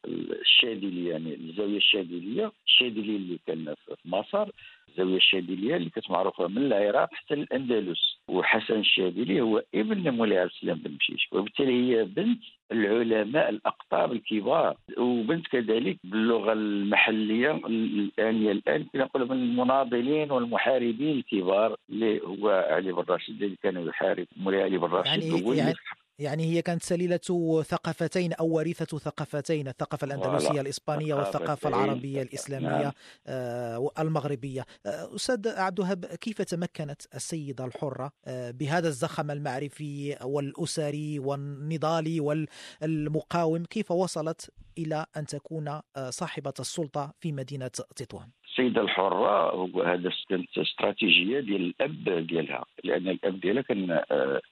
الشاذلية 0.05 1.11
يعني 1.11 1.35
الزاوية 1.35 1.77
الشاذلية 1.77 2.51
الشاذلي 2.65 3.15
اللي 3.15 3.39
كان 3.47 3.75
في 3.85 3.95
مصر 4.09 4.49
الزاوية 4.89 5.17
الشاذلية 5.17 5.75
اللي 5.75 5.89
كانت 5.89 6.11
معروفة 6.11 6.47
من 6.47 6.57
العراق 6.57 7.13
حتى 7.13 7.33
الأندلس. 7.33 8.11
وحسن 8.27 8.79
الشاذلي 8.79 9.41
هو 9.41 9.63
ابن 9.75 10.09
مولاي 10.09 10.37
عبد 10.39 10.51
السلام 10.55 10.77
بن 10.77 10.91
مشيش. 10.99 11.27
وبالتالي 11.31 11.97
هي 11.97 12.03
بنت 12.03 12.39
العلماء 12.71 13.49
الأقطاب 13.49 14.11
الكبار 14.11 14.77
وبنت 14.97 15.47
كذلك 15.47 15.97
باللغة 16.03 16.53
المحلية 16.53 17.51
الان 17.51 18.35
الآن 18.35 18.85
نقول 18.95 19.25
من 19.25 19.31
المناضلين 19.31 20.31
والمحاربين 20.31 21.17
الكبار 21.17 21.75
اللي 21.89 22.21
هو 22.21 22.65
علي 22.69 22.91
بن 22.91 23.03
راشد 23.09 23.43
الذي 23.43 23.57
كان 23.63 23.87
يحارب 23.87 24.27
مولاي 24.37 24.63
علي 24.63 24.77
بن 24.77 24.87
راشد 24.87 25.23
يعني, 25.23 25.57
يعني 25.57 25.73
يعني 26.21 26.43
هي 26.43 26.61
كانت 26.61 26.83
سليلة 26.83 27.19
ثقافتين 27.63 28.33
أو 28.33 28.47
وريثة 28.47 28.97
ثقافتين 28.97 29.67
الثقافة 29.67 30.05
الأندلسية 30.05 30.61
الإسبانية 30.61 31.13
والثقافة 31.13 31.69
العربية 31.69 32.21
الإسلامية 32.21 32.67
نعم. 32.67 32.91
آه 33.27 33.89
المغربية 33.99 34.65
آه 34.85 35.15
أستاذ 35.15 35.47
عبد 35.47 35.79
الوهاب 35.79 36.05
كيف 36.05 36.41
تمكنت 36.41 37.01
السيدة 37.15 37.65
الحرة 37.65 38.11
آه 38.25 38.51
بهذا 38.51 38.87
الزخم 38.87 39.31
المعرفي 39.31 40.17
والأسري 40.23 41.19
والنضالي 41.19 42.19
والمقاوم؟ 42.19 43.65
كيف 43.65 43.91
وصلت 43.91 44.51
إلى 44.77 45.05
أن 45.17 45.25
تكون 45.25 45.79
صاحبة 46.09 46.53
السلطة 46.59 47.13
في 47.19 47.31
مدينة 47.31 47.67
تطوان؟ 47.67 48.27
السيدة 48.51 48.81
الحرة 48.81 49.65
هذا 49.93 50.11
كانت 50.29 50.57
استراتيجية 50.57 51.39
ديال 51.39 51.73
الأب 51.81 52.27
ديالها 52.27 52.65
لأن 52.83 53.07
الأب 53.07 53.39
ديالها 53.39 53.61
كان 53.61 54.01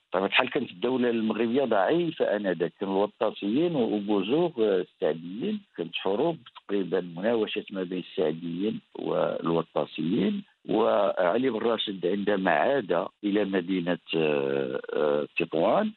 بطبيعة 0.09 0.27
الحال 0.27 0.49
كانت 0.49 0.71
الدولة 0.71 1.09
المغربية 1.09 1.63
ضعيفة 1.63 2.35
آنذاك؟ 2.35 2.73
كانوا 2.79 2.95
الوطاسيين 2.95 3.75
وبوزوغ 3.75 4.51
السعديين 4.59 5.61
كانت 5.77 5.95
حروب 5.95 6.37
تقريبا 6.55 7.01
مناوشة 7.01 7.65
ما 7.71 7.83
بين 7.83 7.99
السعديين 7.99 8.81
والوطاسيين 8.99 10.43
وعلي 10.69 11.49
بن 11.49 11.57
راشد 11.57 12.05
عندما 12.05 12.51
عاد 12.51 13.05
إلى 13.23 13.45
مدينة 13.45 13.97
آه، 14.15 14.81
آه، 14.93 15.27
تطوان 15.37 15.91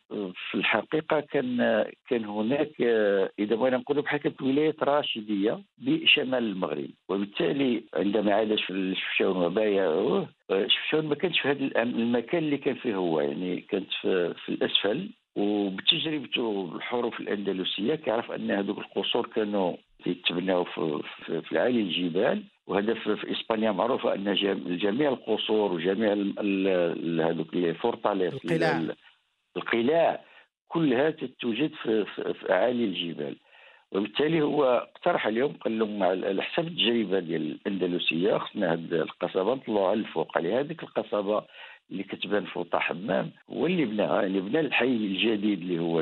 في 0.50 0.54
الحقيقة 0.54 1.20
كان 1.20 1.84
كان 2.08 2.24
هناك 2.24 2.72
آه، 2.82 3.30
إذا 3.38 3.56
بغينا 3.56 3.76
نقولوا 3.76 4.02
بحال 4.02 4.20
كانت 4.20 4.42
ولاية 4.42 4.76
راشدية 4.82 5.62
بشمال 5.78 6.44
المغرب 6.44 6.90
وبالتالي 7.08 7.82
عندما 7.94 8.34
عاد 8.34 8.54
شفشاون 8.54 9.36
وبايعوه 9.36 10.28
شفشاون 10.50 11.06
ما 11.06 11.14
كانش 11.14 11.40
في 11.40 11.48
هذا 11.48 11.82
المكان 11.82 12.44
اللي 12.44 12.58
كان 12.58 12.74
فيه 12.74 12.94
هو 12.94 13.20
يعني 13.20 13.60
كانت 13.60 13.88
في, 14.00 14.34
في 14.34 14.48
الأسفل 14.48 15.10
وبتجربته 15.36 16.72
الحروف 16.76 17.20
الأندلسية 17.20 17.94
كيعرف 17.94 18.32
أن 18.32 18.50
هذوك 18.50 18.78
القصور 18.78 19.26
كانوا 19.26 19.76
يتبناو 20.06 20.64
في, 20.64 21.00
في, 21.24 21.42
في 21.42 21.52
العالي 21.52 21.80
الجبال 21.80 22.42
وهذا 22.66 22.94
في 22.94 23.32
إسبانيا 23.32 23.72
معروفة 23.72 24.14
أن 24.14 24.34
جميع 24.78 25.08
القصور 25.08 25.72
وجميع 25.72 26.12
هذوك 27.28 27.54
الفورتاليس 27.54 28.34
القلاع. 28.34 28.94
القلاع 29.56 30.24
كلها 30.68 31.10
توجد 31.40 31.70
في, 31.82 32.04
في 32.14 32.52
اعالي 32.52 32.84
الجبال. 32.84 33.36
وبالتالي 33.92 34.42
هو 34.42 34.64
اقترح 34.64 35.26
اليوم 35.26 35.52
قال 35.52 35.78
لهم 35.78 36.02
على 36.02 36.42
حسب 36.42 36.66
التجربه 36.66 37.18
ديال 37.18 37.42
الأندلسية 37.66 38.38
خصنا 38.38 38.72
هذه 38.72 38.92
القصبة 38.92 39.54
نطلعوا 39.54 39.88
على 39.88 40.00
الفوق 40.00 40.38
على 40.38 40.54
هذيك 40.54 40.82
القصبة 40.82 41.44
اللي 41.90 42.02
كتبان 42.02 42.44
في 42.44 42.58
وطا 42.58 42.78
حمام 42.78 43.30
هو 43.50 43.66
اللي 43.66 43.84
بناها 43.84 44.22
يعني 44.22 44.40
بنى 44.40 44.60
الحي 44.60 44.86
الجديد 44.86 45.60
اللي 45.60 45.78
هو 45.78 46.00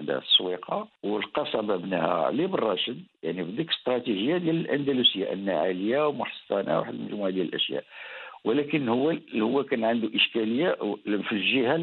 السويقة 0.00 0.88
والقصبة 1.02 1.76
بناها 1.76 2.24
علي 2.24 2.46
بن 2.46 2.54
راشد. 2.54 3.02
يعني 3.22 3.42
بديك 3.42 3.70
الاستراتيجيه 3.70 4.36
ديال 4.36 4.56
الأندلسية 4.56 5.32
أنها 5.32 5.54
عالية 5.58 6.08
ومحصنة 6.08 6.78
واحد 6.78 6.94
المجموعة 6.94 7.30
ديال 7.30 7.48
الأشياء. 7.48 7.84
ولكن 8.44 8.88
هو 8.88 9.16
هو 9.36 9.64
كان 9.64 9.84
عنده 9.84 10.10
إشكالية 10.14 10.76
في 11.04 11.32
الجهة 11.32 11.76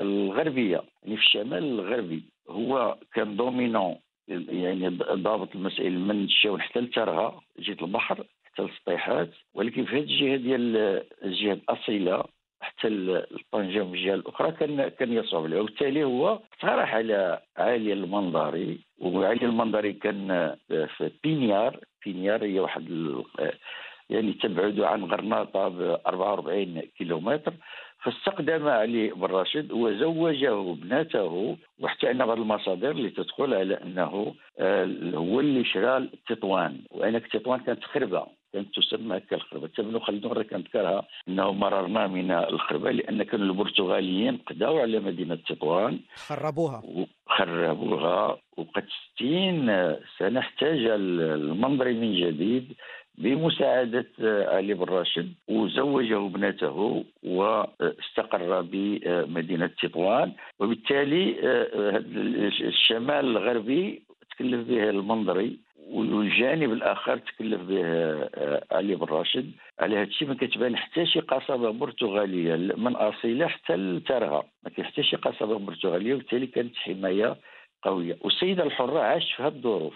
الغربية 0.00 0.82
يعني 1.02 1.16
في 1.16 1.22
الشمال 1.22 1.64
الغربي. 1.64 2.22
هو 2.50 2.96
كان 3.14 3.36
دومينون 3.36 3.96
يعني 4.28 4.88
ضابط 4.98 5.54
المسائل 5.54 5.98
من 5.98 6.24
الشاون 6.24 6.60
حتى 6.60 6.80
لترها 6.80 7.40
جهة 7.58 7.76
البحر 7.82 8.24
حتى 8.44 8.62
السطيحات 8.62 9.30
ولكن 9.54 9.84
في 9.84 9.96
هذه 9.96 10.02
الجهة 10.02 10.36
ديال 10.36 10.76
الجهة 11.24 11.52
الأصيلة 11.52 12.24
حتى 12.60 12.88
الطنجة 12.88 13.84
من 13.84 13.94
الجهة 13.94 14.14
الأخرى 14.14 14.52
كان 14.52 14.88
كان 14.88 15.12
يصعب 15.12 15.44
عليه 15.44 15.60
وبالتالي 15.60 16.04
هو 16.04 16.28
اقترح 16.28 16.94
على 16.94 17.40
علي 17.56 17.92
المنظري 17.92 18.78
وعلي 18.98 19.46
المنظري 19.46 19.92
كان 19.92 20.56
في 20.68 21.10
بينيار. 21.22 21.80
بينيار 22.04 22.44
هي 22.44 22.60
واحد 22.60 23.14
يعني 24.10 24.32
تبعد 24.32 24.80
عن 24.80 25.04
غرناطة 25.04 25.68
ب 25.68 26.00
44 26.06 26.80
كيلومتر. 26.98 27.52
فاستقدم 28.06 28.68
علي 28.68 29.08
بن 29.08 29.24
راشد 29.26 29.72
وزوجه 29.72 30.70
ابنته 30.70 31.56
وحتى 31.80 32.10
أن 32.10 32.26
بعض 32.26 32.38
المصادر 32.38 32.90
اللي 32.90 33.10
تدخل 33.10 33.54
على 33.54 33.74
أنه 33.74 34.34
آه، 34.58 34.84
هو 35.14 35.40
اللي 35.40 35.64
شرى 35.64 36.08
تطوان. 36.28 36.78
وانك 36.90 37.26
تطوان 37.26 37.60
كانت 37.60 37.84
خربة 37.84 38.26
كانت 38.52 38.68
تسمى 38.76 39.20
كالخربة. 39.20 39.70
ابن 39.78 39.98
خلدون 39.98 40.42
كان 40.42 40.60
ذكرها 40.60 41.02
أنه 41.28 41.52
مررنا 41.52 42.06
من 42.06 42.30
الخربة 42.30 42.90
لأن 42.90 43.22
كانوا 43.22 43.46
البرتغاليين 43.46 44.36
قداوا 44.36 44.80
على 44.80 45.00
مدينة 45.00 45.34
تطوان. 45.34 45.98
خربوها. 46.14 46.82
خربوها 47.28 48.38
وقد 48.56 48.84
60 49.16 49.96
سنة 50.18 50.40
احتاج 50.40 50.78
المنظري 50.84 51.92
من 51.94 52.14
جديد 52.14 52.72
بمساعدة 53.18 54.06
علي 54.20 54.74
بن 54.74 54.84
راشد 54.84 55.32
وزوجه 55.48 56.26
ابنته 56.26 57.04
واستقر 57.22 58.62
بمدينة 58.62 59.70
تطوان 59.82 60.32
وبالتالي 60.58 61.36
الشمال 62.68 63.24
الغربي 63.24 64.02
تكلف 64.30 64.68
به 64.68 64.90
المنظري 64.90 65.58
والجانب 65.90 66.72
الآخر 66.72 67.18
تكلف 67.18 67.60
به 67.60 67.84
آه، 67.84 68.64
علي 68.72 68.94
بن 68.94 69.06
راشد. 69.06 69.50
على 69.80 69.96
هذا 69.96 70.02
الشيء 70.02 70.28
ما 70.28 70.34
كتبان 70.34 70.76
حتى 70.76 71.06
شي 71.06 71.20
قصبة 71.20 71.70
برتغالية 71.70 72.56
من 72.76 72.96
أصيلة 72.96 73.46
حتى 73.46 73.76
لترغى 73.76 74.42
ما 74.64 74.70
كاين 74.70 74.86
حتى 74.86 75.02
شي 75.02 75.16
قصبة 75.16 75.58
برتغالية 75.58 76.14
وبالتالي 76.14 76.46
كانت 76.46 76.76
حماية 76.76 77.36
قوية. 77.82 78.16
والسيدة 78.20 78.62
الحرة 78.62 79.00
عاشت 79.00 79.36
في 79.36 79.42
هذه 79.42 79.48
الظروف. 79.48 79.94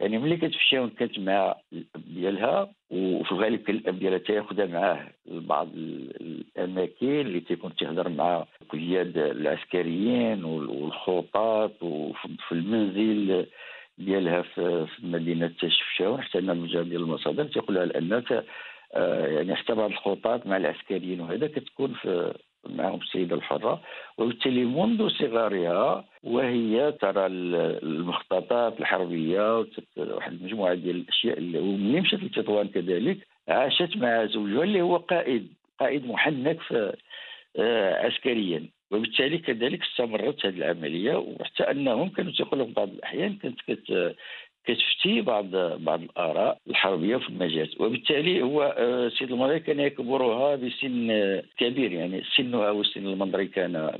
يعني 0.00 0.18
ملي 0.18 0.36
كتمشي 0.36 0.88
كانت 0.88 1.18
مع 1.18 1.56
الاب 1.72 2.04
ديالها 2.14 2.72
وفي 2.90 3.32
الغالب 3.32 3.60
كان 3.60 3.76
الاب 3.76 3.98
ديالها 3.98 4.18
تاخذها 4.18 4.66
معاه 4.66 5.08
لبعض 5.26 5.68
الأماكن 5.74 7.20
اللي 7.20 7.40
تيكون 7.40 7.74
تيهضر 7.74 8.08
مع 8.08 8.46
القياد 8.62 9.18
العسكريين 9.18 10.44
والخطاط 10.44 11.82
وفي 11.82 12.52
المنزل 12.52 13.46
ديالها 13.98 14.42
في 14.42 14.86
مدينة 15.02 15.52
شفشاون 15.58 16.22
حتى 16.22 16.38
أن 16.38 16.66
بزاف 16.66 16.86
ديال 16.86 17.02
المصادر 17.02 17.44
تيقول 17.44 17.76
لها 17.76 17.98
انها 17.98 18.44
آه، 18.94 19.26
يعني 19.26 19.54
حتى 19.54 19.74
بعض 19.74 19.90
الخطاط 19.90 20.46
مع 20.46 20.56
العسكريين 20.56 21.20
وهذا 21.20 21.46
كتكون 21.46 21.94
في 21.94 22.34
معهم 22.76 23.00
السيده 23.00 23.36
الحرة 23.36 23.80
وبالتالي 24.18 24.64
منذ 24.64 25.08
صغارها 25.08 26.04
وهي 26.22 26.92
ترى 26.92 27.26
المخططات 27.26 28.80
الحربية 28.80 29.66
واحد 29.96 30.32
المجموعة 30.32 30.74
ديال 30.74 30.96
الأشياء 30.96 31.38
اللي 31.38 31.60
مشات 32.00 32.22
لتطوان 32.22 32.68
كذلك 32.68 33.18
عاشت 33.48 33.96
مع 33.96 34.24
زوجها 34.24 34.62
اللي 34.62 34.80
هو 34.82 34.96
قائد 34.96 35.48
قائد 35.80 36.06
محنك 36.06 36.58
آه، 37.56 38.06
عسكريا. 38.06 38.68
وبالتالي 38.90 39.38
كذلك 39.38 39.82
استمرت 39.82 40.46
هذه 40.46 40.54
العملية 40.54 41.16
وحتى 41.16 41.62
أنهم 41.62 42.08
كانوا 42.08 42.32
تيقولوا 42.32 42.66
في 42.66 42.72
بعض 42.72 42.88
الأحيان 42.88 43.36
كانت 43.36 43.60
كت 43.66 44.14
كتفتي 44.68 45.20
بعض 45.20 45.46
بعض 45.80 46.02
الآراء 46.02 46.58
الحربية 46.68 47.16
في 47.16 47.28
المجال 47.28 47.70
وبالتالي 47.80 48.42
هو 48.42 48.74
السيد 48.78 49.30
آه، 49.30 49.34
المنظري 49.34 49.60
كان 49.60 49.80
يكبرها 49.80 50.56
بسن 50.56 51.08
كبير 51.58 51.92
يعني 51.92 52.22
سنها 52.36 52.70
وسن 52.70 53.06
المنظري 53.06 53.46
كان 53.46 53.98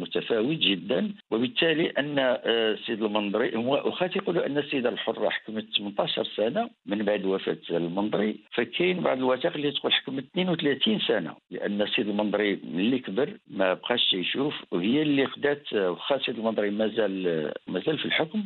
متفاوت 0.00 0.56
جدا. 0.56 1.12
وبالتالي 1.30 1.90
أن 1.90 2.18
السيد 2.18 3.02
آه، 3.02 3.06
المنظري 3.06 3.56
هو 3.56 3.72
واخا 3.72 4.10
يقولوا 4.16 4.46
أن 4.46 4.58
السيده 4.58 4.88
الحره 4.88 5.28
حكمت 5.28 5.64
18 5.78 6.24
سنة 6.24 6.70
من 6.86 6.98
بعد 7.02 7.24
وفاة 7.24 7.58
المنظري. 7.70 8.36
فكاين 8.52 9.00
بعض 9.00 9.18
الوثائق 9.18 9.54
اللي 9.54 9.70
تقول 9.70 9.92
حكمت 9.92 10.24
32 10.24 11.00
سنة 11.00 11.34
لأن 11.50 11.82
السيد 11.82 12.08
المنظري 12.08 12.60
ملي 12.64 12.98
كبر 12.98 13.36
ما 13.50 13.74
بقاش 13.74 14.14
يشوف 14.14 14.54
وهي 14.70 15.02
اللي 15.02 15.26
خدات 15.26 15.72
واخا 15.72 16.16
السيد 16.16 16.38
المنظري 16.38 16.70
مازال 16.70 17.52
مازال 17.66 17.98
في 17.98 18.04
الحكم. 18.04 18.44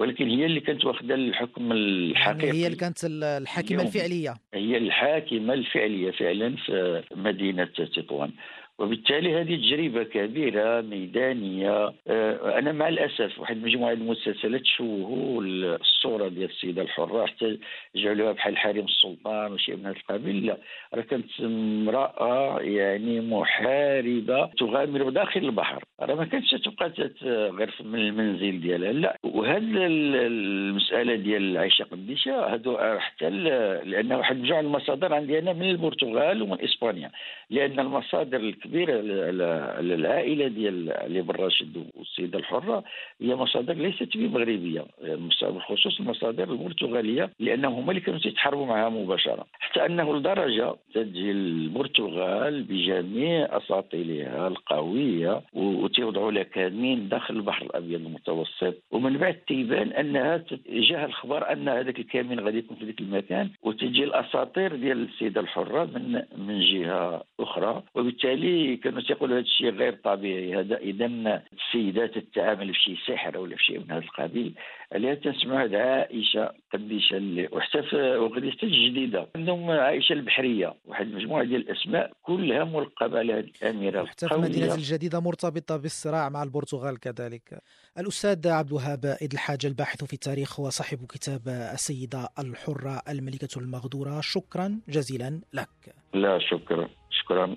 ولكن 0.00 0.28
هي 0.28 0.46
اللي 0.46 0.60
كانت 0.60 0.84
واخدة 0.84 1.14
الحكم 1.14 1.72
الحقيقي. 1.72 2.46
يعني 2.46 2.58
هي 2.58 2.66
اللي 2.66 2.76
كانت 2.76 2.98
الحاكمة 3.04 3.82
الفعلية. 3.82 4.34
هي 4.54 4.76
الحاكمة 4.76 5.54
الفعلية 5.54 6.10
فعلا 6.10 6.56
في 6.56 7.02
مدينة 7.16 7.64
تطوان 7.64 8.30
وبالتالي 8.80 9.40
هذه 9.40 9.56
تجربة 9.56 10.02
كبيرة 10.02 10.80
ميدانية. 10.80 11.92
آه، 12.08 12.58
أنا 12.58 12.72
مع 12.72 12.88
الأسف 12.88 13.38
واحد 13.38 13.62
مجموعة 13.62 13.92
المسلسلات 13.92 14.66
شوهوا 14.66 15.42
الصورة 15.42 16.28
ديال 16.28 16.50
السيدة 16.50 16.82
الحرة 16.82 17.26
حتى 17.26 17.58
جعلوها 17.96 18.32
بحال 18.32 18.56
حريم 18.58 18.84
السلطان 18.84 19.52
وشيء 19.52 19.76
من 19.76 19.86
هذا 19.86 19.96
القبيل. 19.96 20.46
لا 20.46 20.56
راه 20.94 21.02
كانت 21.02 21.40
امرأة 21.40 22.60
يعني 22.60 23.20
محاربة 23.20 24.46
تغامر 24.46 25.10
داخل 25.10 25.40
البحر. 25.40 25.84
راه 26.00 26.14
ما 26.14 26.24
كانتش 26.24 26.50
تبقى 26.50 26.92
غير 27.50 27.74
من 27.84 27.98
المنزل 27.98 28.60
ديالها. 28.60 28.92
لا 28.92 29.16
وهذا 29.22 29.86
المسألة 29.86 31.14
ديال 31.14 31.42
العيشة 31.42 31.82
قديشة 31.82 32.52
هادو 32.52 32.78
حتى 32.98 33.30
لأن 33.30 34.12
واحد 34.12 34.36
مجموعة 34.36 34.60
المصادر 34.60 35.14
عندي 35.14 35.38
أنا 35.38 35.52
من 35.52 35.70
البرتغال 35.70 36.42
ومن 36.42 36.64
إسبانيا. 36.64 37.10
لأن 37.50 37.80
المصادر 37.80 38.36
كبيرة 38.70 38.94
على 39.78 39.94
العائله 39.94 40.48
ديال 40.48 40.92
علي 40.92 41.22
بن 41.22 41.34
راشد 41.34 41.84
والسيدة 41.94 42.38
الحرة 42.38 42.84
هي 43.20 43.34
مصادر 43.36 43.74
ليست 43.74 44.16
بمغربيه 44.16 44.84
بالخصوص 45.42 46.00
المصادر 46.00 46.52
البرتغاليه 46.52 47.30
لأنهم 47.40 47.74
هما 47.74 47.90
اللي 47.90 48.00
كانوا 48.00 48.20
يتحاربوا 48.26 48.66
معها 48.66 48.88
مباشرة. 48.88 49.46
حتى 49.52 49.86
أنه 49.86 50.16
لدرجة 50.16 50.74
تجي 50.94 51.30
البرتغال 51.30 52.62
بجميع 52.62 53.56
أساطيلها 53.56 54.48
القوية 54.48 55.42
وتوضعوا 55.52 56.30
لها 56.30 56.42
كمين 56.42 57.08
داخل 57.08 57.36
البحر 57.36 57.66
الأبيض 57.66 58.00
المتوسط. 58.06 58.74
ومن 58.90 59.16
بعد 59.18 59.34
تيبان 59.34 59.88
أنها 59.92 60.44
جاها 60.70 61.06
الخبر 61.06 61.52
أن 61.52 61.68
هذاك 61.68 61.98
الكمين 61.98 62.40
غادي 62.40 62.58
يكون 62.58 62.76
في 62.76 62.84
ذاك 62.84 63.00
المكان 63.00 63.50
وتجي 63.62 64.04
الأساطير 64.04 64.76
ديال 64.76 65.08
السيدة 65.08 65.40
الحرة 65.40 65.84
من 65.84 66.22
من 66.46 66.60
جهة 66.60 67.24
أخرى. 67.40 67.82
وبالتالي 67.94 68.59
كانوا 68.82 69.00
تيقولوا 69.00 69.36
هذا 69.36 69.44
الشيء 69.44 69.70
غير 69.70 69.92
طبيعي. 70.04 70.60
هذا 70.60 70.76
إذا 70.76 71.06
السيدات 71.52 72.18
تتعامل 72.18 72.74
في 72.74 72.80
شيء 72.80 72.96
سحر 73.06 73.38
ولا 73.38 73.56
في 73.56 73.64
شيء 73.64 73.78
من 73.78 73.90
هذا 73.90 74.04
القبيل 74.04 74.54
عليها 74.92 75.14
تنسمعوا 75.14 75.64
هذا 75.64 75.78
عائشة 75.78 76.52
قديشه 76.72 77.16
اللي 77.16 77.48
وحتى 77.52 77.82
في 77.82 77.96
أغنية 77.96 78.52
الجديده 78.62 79.26
عندهم 79.36 79.70
عائشة 79.70 80.12
البحرية 80.12 80.74
واحد 80.84 81.06
المجموعه 81.06 81.44
ديال 81.44 81.60
الأسماء 81.60 82.12
كلها 82.22 82.64
ملقبة 82.64 83.18
على 83.18 83.32
هذه 83.32 83.50
الأميرة 83.62 84.04
حتى 84.04 84.28
في 84.28 84.34
المدينة 84.34 84.74
الجديدة 84.74 85.20
مرتبطة 85.20 85.76
بالصراع 85.76 86.28
مع 86.28 86.42
البرتغال 86.42 87.00
كذلك. 87.00 87.62
الأستاذ 87.98 88.48
عبد 88.48 88.68
الوهاب 88.68 89.04
ايد 89.22 89.32
الحاج 89.32 89.66
الباحث 89.66 90.04
في 90.04 90.12
التاريخ 90.12 90.60
وصاحب 90.60 90.98
كتاب 91.06 91.48
السيدة 91.48 92.28
الحرة 92.38 93.02
الملكة 93.08 93.58
المغدورة 93.58 94.20
شكرا 94.20 94.80
جزيلا 94.88 95.40
لك. 95.54 95.94
لا 96.14 96.38
شكرا. 96.38 96.88
شكرا. 97.10 97.56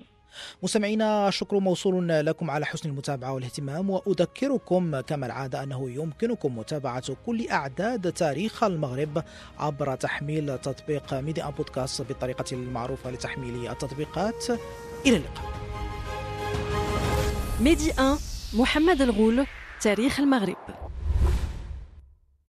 مستمعينا 0.62 1.28
الشكر 1.28 1.58
موصول 1.58 2.08
لكم 2.08 2.50
على 2.50 2.66
حسن 2.66 2.88
المتابعة 2.88 3.32
والاهتمام 3.32 3.90
وأذكركم 3.90 5.00
كما 5.00 5.26
العادة 5.26 5.62
أنه 5.62 5.90
يمكنكم 5.90 6.58
متابعة 6.58 7.16
كل 7.26 7.48
أعداد 7.48 8.12
تاريخ 8.12 8.64
المغرب 8.64 9.24
عبر 9.58 9.94
تحميل 9.94 10.58
تطبيق 10.58 11.14
ميديا 11.14 11.50
بودكاست 11.50 12.02
بالطريقة 12.02 12.44
المعروفة 12.52 13.10
لتحميل 13.10 13.70
التطبيقات. 13.70 14.44
إلى 15.06 15.16
اللقاء. 15.16 15.54
ميدي 17.60 17.92
1 17.98 18.18
محمد 18.54 19.02
الغول 19.02 19.46
تاريخ 19.80 20.20
المغرب. 20.20 20.56